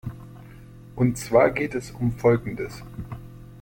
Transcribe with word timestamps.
Und 0.95 1.19
zwar 1.19 1.51
geht 1.51 1.75
es 1.75 1.91
um 1.91 2.11
Folgendes. 2.13 2.81